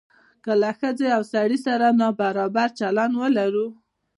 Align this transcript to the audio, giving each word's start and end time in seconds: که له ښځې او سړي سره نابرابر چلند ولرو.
که 0.43 0.51
له 0.61 0.69
ښځې 0.79 1.07
او 1.15 1.21
سړي 1.33 1.57
سره 1.67 1.85
نابرابر 1.99 2.69
چلند 2.79 3.13
ولرو. 3.21 3.67